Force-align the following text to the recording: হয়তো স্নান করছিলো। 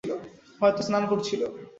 হয়তো 0.61 0.81
স্নান 0.87 1.03
করছিলো। 1.11 1.45